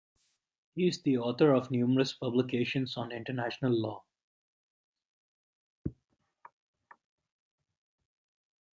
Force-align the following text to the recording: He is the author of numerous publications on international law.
He 0.73 0.87
is 0.87 1.03
the 1.03 1.19
author 1.19 1.53
of 1.53 1.69
numerous 1.69 2.11
publications 2.11 2.97
on 2.97 3.11
international 3.11 3.71
law. 3.79 4.03